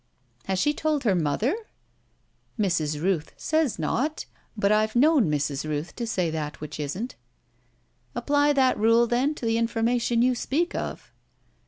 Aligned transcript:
"Has 0.45 0.57
she 0.57 0.73
told 0.73 1.03
her 1.03 1.13
mother?" 1.13 1.55
"Mrs. 2.59 2.99
Rooth 2.99 3.33
says 3.37 3.77
not. 3.77 4.25
But 4.57 4.71
I've 4.71 4.95
known 4.95 5.29
Mrs. 5.29 5.63
Rooth 5.63 5.95
to 5.95 6.07
say 6.07 6.31
that 6.31 6.59
which 6.59 6.79
isn't." 6.79 7.13
"Apply 8.15 8.51
that 8.51 8.79
rule 8.79 9.05
then 9.05 9.35
to 9.35 9.45
the 9.45 9.59
information 9.59 10.23
you 10.23 10.33
speak 10.33 10.73
of." 10.73 11.13